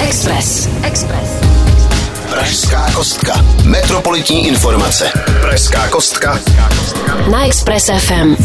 [0.00, 0.68] Express.
[0.82, 1.30] Express.
[2.30, 3.44] Pražská kostka.
[3.64, 5.10] Metropolitní informace.
[5.40, 6.40] Pražská kostka.
[7.30, 8.36] Na Express FM.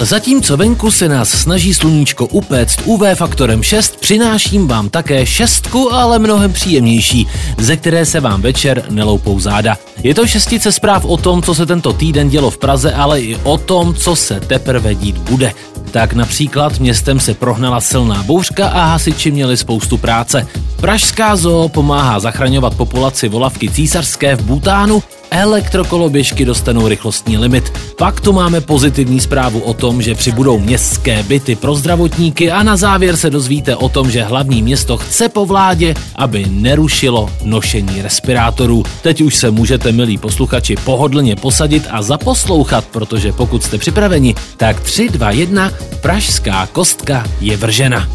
[0.00, 6.18] Zatímco venku se nás snaží sluníčko upéct UV faktorem 6, přináším vám také šestku, ale
[6.18, 7.28] mnohem příjemnější,
[7.58, 9.78] ze které se vám večer neloupou záda.
[10.02, 13.36] Je to šestice zpráv o tom, co se tento týden dělo v Praze, ale i
[13.36, 15.52] o tom, co se teprve dít bude.
[15.90, 20.46] Tak například městem se prohnala silná bouřka a hasiči měli spoustu práce.
[20.80, 27.72] Pražská zoo pomáhá zachraňovat populaci volavky císařské v Butánu, elektrokoloběžky dostanou rychlostní limit.
[27.98, 32.76] Pak tu máme pozitivní zprávu o tom, že přibudou městské byty pro zdravotníky a na
[32.76, 38.82] závěr se dozvíte o tom, že hlavní město chce po vládě, aby nerušilo nošení respirátorů.
[39.02, 44.80] Teď už se můžete, milí posluchači, pohodlně posadit a zaposlouchat, protože pokud jste připraveni, tak
[44.80, 48.08] 3, 2, 1, pražská kostka je vržena.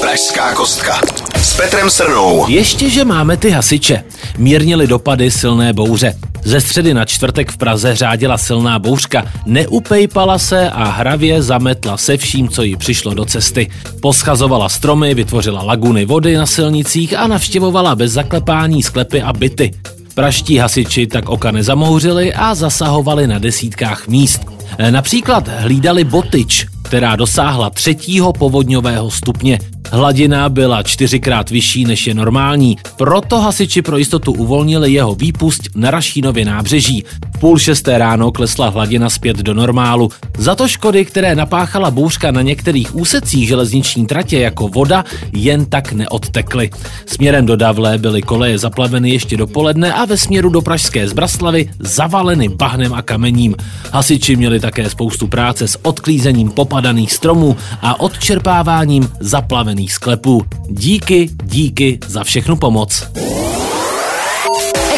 [0.00, 1.00] Pražská kostka.
[1.36, 2.48] S Petrem Srnou.
[2.48, 4.04] Ještě, že máme ty hasiče.
[4.38, 6.14] Mírnili dopady silné bouře.
[6.44, 12.16] Ze středy na čtvrtek v Praze řádila silná bouřka, neupejpala se a hravě zametla se
[12.16, 13.70] vším, co jí přišlo do cesty.
[14.00, 19.70] Poschazovala stromy, vytvořila laguny vody na silnicích a navštěvovala bez zaklepání sklepy a byty.
[20.14, 24.40] Praští hasiči tak oka nezamouřili a zasahovali na desítkách míst.
[24.78, 29.58] E, Například hlídali Botyč, která dosáhla třetího povodňového stupně.
[29.94, 35.90] Hladina byla čtyřikrát vyšší než je normální, proto hasiči pro jistotu uvolnili jeho výpust na
[35.90, 37.04] Rašínově nábřeží.
[37.36, 40.10] V půl šesté ráno klesla hladina zpět do normálu.
[40.38, 45.92] Za to škody, které napáchala bouřka na některých úsecích železniční tratě jako voda, jen tak
[45.92, 46.70] neodtekly.
[47.06, 52.48] Směrem do Davle byly koleje zaplaveny ještě dopoledne a ve směru do Pražské Zbraslavy zavaleny
[52.48, 53.54] bahnem a kamením.
[53.92, 60.42] Hasiči měli také spoustu práce s odklízením popadaných stromů a odčerpáváním zaplavených sklepů.
[60.68, 63.02] Díky, díky za všechnu pomoc.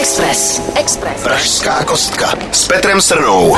[0.05, 0.61] Express.
[0.75, 1.23] Express.
[1.23, 2.35] Pražská kostka.
[2.53, 3.57] S Petrem Srnou.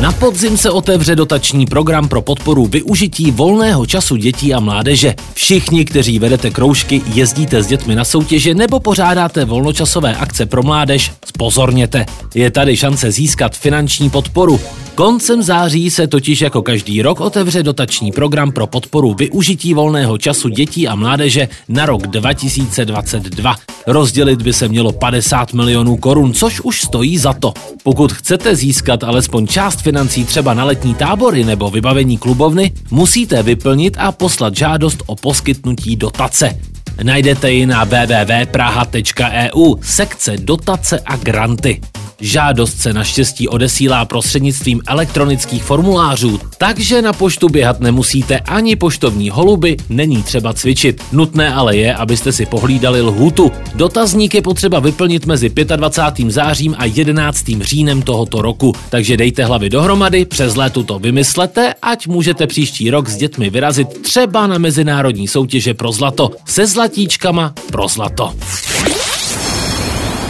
[0.00, 5.14] Na podzim se otevře dotační program pro podporu využití volného času dětí a mládeže.
[5.34, 11.12] Všichni, kteří vedete kroužky, jezdíte s dětmi na soutěže nebo pořádáte volnočasové akce pro mládež,
[11.26, 12.06] spozorněte.
[12.34, 14.60] Je tady šance získat finanční podporu.
[14.98, 20.48] Koncem září se totiž jako každý rok otevře dotační program pro podporu využití volného času
[20.48, 23.56] dětí a mládeže na rok 2022.
[23.86, 27.54] Rozdělit by se mělo 50 milionů korun, což už stojí za to.
[27.82, 33.96] Pokud chcete získat alespoň část financí třeba na letní tábory nebo vybavení klubovny, musíte vyplnit
[33.98, 36.60] a poslat žádost o poskytnutí dotace.
[37.02, 41.80] Najdete ji na www.praha.eu, sekce dotace a granty.
[42.20, 49.76] Žádost se naštěstí odesílá prostřednictvím elektronických formulářů, takže na poštu běhat nemusíte ani poštovní holuby,
[49.88, 51.02] není třeba cvičit.
[51.12, 53.52] Nutné ale je, abyste si pohlídali lhůtu.
[53.74, 56.30] Dotazník je potřeba vyplnit mezi 25.
[56.30, 57.44] zářím a 11.
[57.60, 63.08] říjnem tohoto roku, takže dejte hlavy dohromady, přes létu to vymyslete, ať můžete příští rok
[63.08, 68.34] s dětmi vyrazit třeba na mezinárodní soutěže pro zlato se zlatíčkama pro zlato.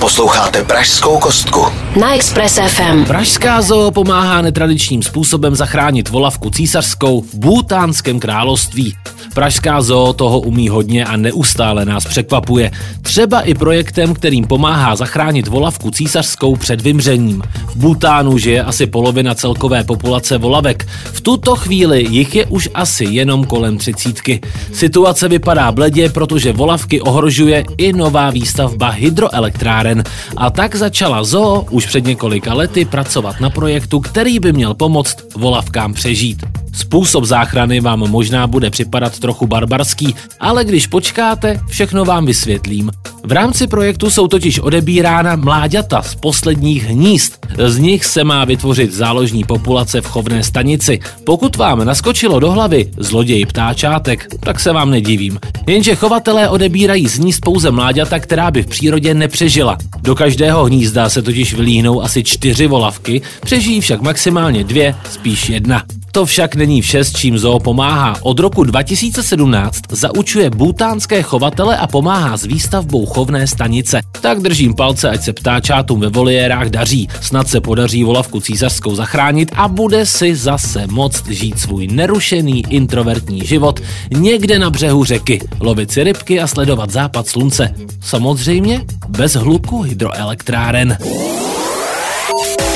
[0.01, 1.67] Posloucháte Pražskou kostku.
[2.01, 3.05] Na Express FM.
[3.05, 8.97] Pražská zoo pomáhá netradičním způsobem zachránit volavku císařskou v Bútánském království.
[9.35, 12.71] Pražská zoo toho umí hodně a neustále nás překvapuje.
[13.03, 17.43] Třeba i projektem, kterým pomáhá zachránit volavku císařskou před vymřením.
[17.67, 20.87] V Bútánu žije asi polovina celkové populace volavek.
[21.13, 24.41] V tuto chvíli jich je už asi jenom kolem třicítky.
[24.73, 29.88] Situace vypadá bledě, protože volavky ohrožuje i nová výstavba hydroelektráren.
[30.37, 35.17] A tak začala zoo už před několika lety pracovat na projektu, který by měl pomoct
[35.37, 36.45] volavkám přežít.
[36.73, 42.91] Způsob záchrany vám možná bude připadat trochu barbarský, ale když počkáte, všechno vám vysvětlím.
[43.25, 47.47] V rámci projektu jsou totiž odebírána mláďata z posledních hnízd.
[47.67, 50.99] Z nich se má vytvořit záložní populace v chovné stanici.
[51.25, 55.39] Pokud vám naskočilo do hlavy zloděj ptáčátek, tak se vám nedivím.
[55.67, 59.79] Jenže chovatelé odebírají z hnízd pouze mláďata, která by v přírodě nepřežila.
[60.01, 65.83] Do každého hnízda se totiž vylíhnou asi čtyři volavky, přežijí však maximálně dvě, spíš jedna.
[66.19, 68.17] To však není vše, s čím zoo pomáhá.
[68.23, 74.01] Od roku 2017 zaučuje butánské chovatele a pomáhá s výstavbou chovné stanice.
[74.21, 77.09] Tak držím palce, ať se ptáčátům ve voliérách daří.
[77.21, 83.47] Snad se podaří volavku císařskou zachránit a bude si zase moct žít svůj nerušený introvertní
[83.47, 83.81] život
[84.11, 87.75] někde na břehu řeky, lovit si rybky a sledovat západ slunce.
[88.01, 90.99] Samozřejmě bez hluku hydroelektráren.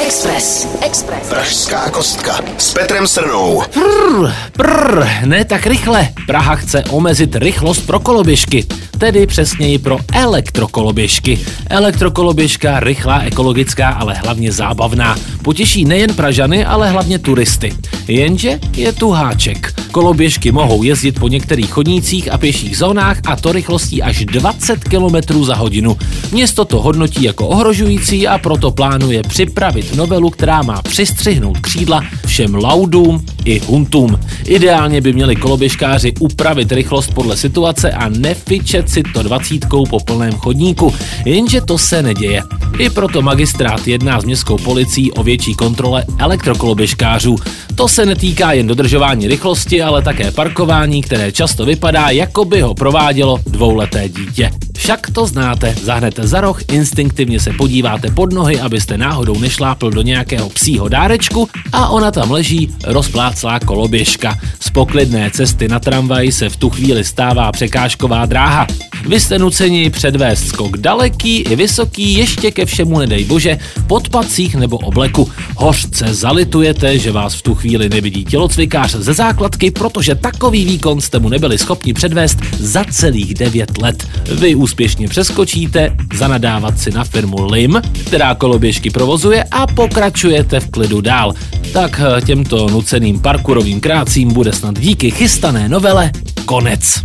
[0.06, 0.66] Express.
[0.80, 1.28] Express.
[1.28, 3.62] Pražská kostka s Petrem Srnou.
[3.72, 6.08] Prr, prr, ne tak rychle.
[6.26, 8.66] Praha chce omezit rychlost pro koloběžky,
[8.98, 11.40] tedy přesněji pro elektrokoloběžky.
[11.70, 15.16] Elektrokoloběžka, rychlá, ekologická, ale hlavně zábavná.
[15.44, 17.72] Potěší nejen Pražany, ale hlavně turisty.
[18.08, 19.74] Jenže je tu háček.
[19.92, 25.44] Koloběžky mohou jezdit po některých chodnících a pěších zónách a to rychlostí až 20 km
[25.44, 25.96] za hodinu.
[26.32, 32.54] Město to hodnotí jako ohrožující a proto plánuje připravit novelu, která má přistřihnout křídla všem
[32.54, 34.20] laudům i huntům.
[34.44, 40.32] Ideálně by měli koloběžkáři upravit rychlost podle situace a nefičet si to dvacítkou po plném
[40.32, 40.94] chodníku,
[41.24, 42.42] jenže to se neděje.
[42.78, 47.36] I proto magistrát jedná s městskou policií o větší kontrole elektrokoloběžkářů.
[47.74, 52.74] To se netýká jen dodržování rychlosti, ale také parkování, které často vypadá, jako by ho
[52.74, 54.50] provádělo dvouleté dítě.
[54.76, 60.02] Však to znáte, zahnete za roh, instinktivně se podíváte pod nohy, abyste náhodou nešlápl do
[60.02, 64.38] nějakého psího dárečku a ona tam leží rozpláclá koloběžka.
[64.72, 68.66] Poklidné cesty na tramvaj se v tu chvíli stává překážková dráha.
[69.08, 74.78] Vy jste nuceni předvést skok daleký i vysoký, ještě ke všemu nedej bože, podpacích nebo
[74.78, 75.30] obleku.
[75.56, 81.18] Hořce zalitujete, že vás v tu chvíli nevidí tělocvikář ze základky, protože takový výkon jste
[81.18, 84.08] mu nebyli schopni předvést za celých 9 let.
[84.40, 91.00] Vy úspěšně přeskočíte, zanadávat si na firmu LIM, která koloběžky provozuje a pokračujete v klidu
[91.00, 91.34] dál.
[91.72, 96.10] Tak eh, těmto nuceným parkurovým krácím bude snad díky chystané novele
[96.44, 97.02] konec.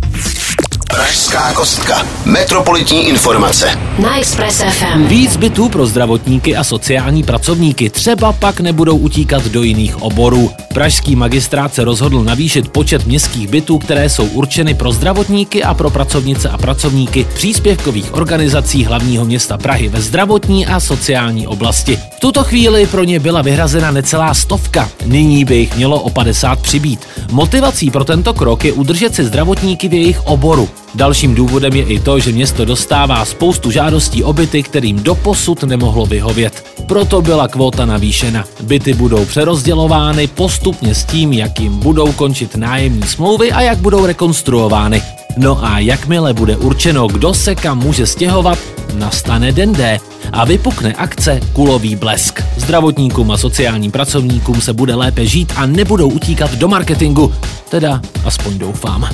[0.90, 2.06] Pražská kostka.
[2.24, 3.78] Metropolitní informace.
[3.98, 5.06] Na Express FM.
[5.06, 10.50] Víc bytů pro zdravotníky a sociální pracovníky třeba pak nebudou utíkat do jiných oborů.
[10.74, 15.90] Pražský magistrát se rozhodl navýšit počet městských bytů, které jsou určeny pro zdravotníky a pro
[15.90, 21.96] pracovnice a pracovníky příspěvkových organizací hlavního města Prahy ve zdravotní a sociální oblasti.
[22.16, 26.60] V tuto chvíli pro ně byla vyhrazena necelá stovka, nyní by jich mělo o 50
[26.60, 27.00] přibít.
[27.30, 30.68] Motivací pro tento krok je udržet si zdravotníky v jejich oboru.
[30.94, 36.06] Dalším důvodem je i to, že město dostává spoustu žádostí o byty, kterým doposud nemohlo
[36.06, 36.66] vyhovět.
[36.86, 38.44] Proto byla kvóta navýšena.
[38.60, 44.06] Byty budou přerozdělovány postupně s tím, jak jim budou končit nájemní smlouvy a jak budou
[44.06, 45.02] rekonstruovány.
[45.36, 48.58] No a jakmile bude určeno, kdo se kam může stěhovat,
[48.94, 50.00] nastane den D
[50.32, 52.42] a vypukne akce Kulový blesk.
[52.56, 57.34] Zdravotníkům a sociálním pracovníkům se bude lépe žít a nebudou utíkat do marketingu.
[57.70, 59.08] Teda aspoň doufám.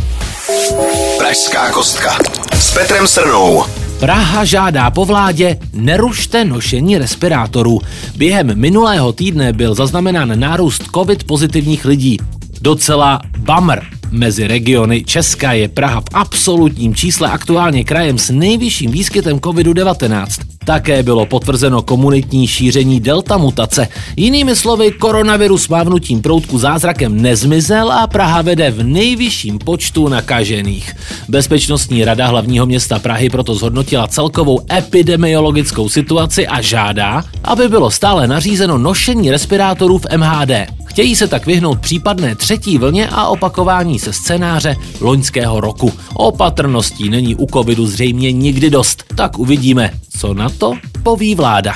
[1.19, 2.19] Pražská kostka
[2.53, 3.65] s Petrem Srnou.
[4.01, 7.81] Praha žádá po vládě nerušte nošení respirátorů.
[8.17, 12.19] Během minulého týdne byl zaznamenán nárůst covid pozitivních lidí.
[12.61, 13.83] Docela bummer.
[14.15, 20.27] Mezi regiony Česka je Praha v absolutním čísle aktuálně krajem s nejvyšším výskytem COVID-19.
[20.65, 23.89] Také bylo potvrzeno komunitní šíření delta mutace.
[24.17, 30.97] Jinými slovy, koronavirus mávnutím proutku zázrakem nezmizel a Praha vede v nejvyšším počtu nakažených.
[31.29, 38.27] Bezpečnostní rada hlavního města Prahy proto zhodnotila celkovou epidemiologickou situaci a žádá, aby bylo stále
[38.27, 40.51] nařízeno nošení respirátorů v MHD.
[40.95, 45.93] Chtějí se tak vyhnout případné třetí vlně a opakování se scénáře loňského roku.
[46.15, 51.75] Opatrností není u covidu zřejmě nikdy dost, tak uvidíme, co na to poví vláda.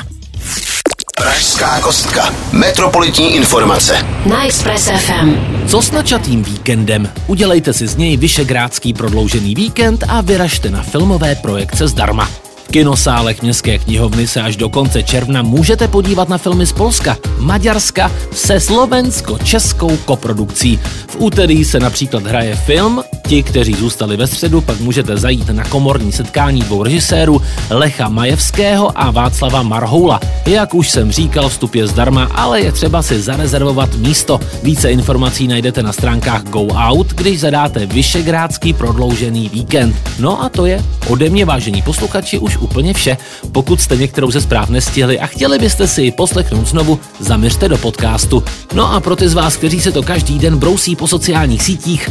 [1.16, 2.34] Pražská kostka.
[2.52, 4.06] Metropolitní informace.
[4.26, 5.34] Na Express FM.
[5.68, 7.08] Co s načatým víkendem?
[7.26, 12.47] Udělejte si z něj vyšegrádský prodloužený víkend a vyražte na filmové projekce zdarma.
[12.70, 18.12] Kinosálech Městské knihovny se až do konce června můžete podívat na filmy z Polska, Maďarska
[18.32, 20.80] se slovensko-českou koprodukcí.
[21.08, 25.64] V úterý se například hraje film Ti, kteří zůstali ve středu, pak můžete zajít na
[25.64, 30.20] komorní setkání dvou režisérů Lecha Majevského a Václava Marhoula.
[30.46, 34.40] Jak už jsem říkal, vstup je zdarma, ale je třeba si zarezervovat místo.
[34.62, 39.96] Více informací najdete na stránkách Go Out, když zadáte Vyšegrádský prodloužený víkend.
[40.18, 43.16] No a to je ode mě, vážení posluchači, už úplně vše.
[43.52, 47.78] Pokud jste některou ze zpráv nestihli a chtěli byste si ji poslechnout znovu, zaměřte do
[47.78, 48.44] podcastu.
[48.74, 52.10] No a pro ty z vás, kteří se to každý den brousí po sociálních sítích,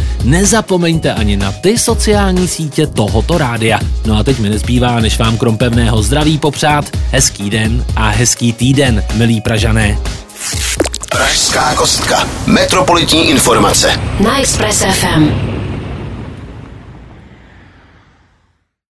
[1.08, 3.80] nezapomeňte ani na ty sociální sítě tohoto rádia.
[4.06, 8.54] No a teď mi nezbývá, než vám krom pevného zdraví popřát hezký den a hezký
[8.54, 9.98] týden, milí Pražané.
[11.10, 12.28] Pražská kostka.
[12.46, 14.00] Metropolitní informace.
[14.20, 15.57] Na Express FM.